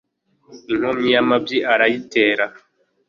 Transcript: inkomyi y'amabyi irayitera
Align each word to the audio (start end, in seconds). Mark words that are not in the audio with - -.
inkomyi 0.71 1.07
y'amabyi 1.15 1.57
irayitera 1.73 2.45